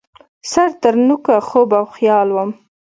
[0.51, 2.51] سر ترنوکه خوب او خیال وم